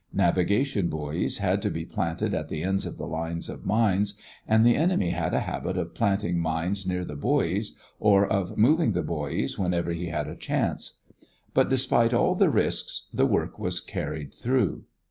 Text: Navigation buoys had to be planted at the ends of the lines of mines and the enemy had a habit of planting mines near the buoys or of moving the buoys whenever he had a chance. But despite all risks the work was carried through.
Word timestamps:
Navigation 0.13 0.89
buoys 0.89 1.37
had 1.37 1.61
to 1.61 1.69
be 1.69 1.85
planted 1.85 2.33
at 2.33 2.49
the 2.49 2.63
ends 2.63 2.87
of 2.87 2.97
the 2.97 3.05
lines 3.05 3.49
of 3.49 3.67
mines 3.67 4.15
and 4.47 4.65
the 4.65 4.75
enemy 4.75 5.11
had 5.11 5.31
a 5.35 5.41
habit 5.41 5.77
of 5.77 5.93
planting 5.93 6.39
mines 6.39 6.87
near 6.87 7.05
the 7.05 7.15
buoys 7.15 7.75
or 7.99 8.25
of 8.25 8.57
moving 8.57 8.93
the 8.93 9.03
buoys 9.03 9.59
whenever 9.59 9.91
he 9.91 10.07
had 10.07 10.27
a 10.27 10.35
chance. 10.35 10.97
But 11.53 11.69
despite 11.69 12.15
all 12.15 12.35
risks 12.35 13.09
the 13.13 13.27
work 13.27 13.59
was 13.59 13.79
carried 13.79 14.33
through. 14.33 14.85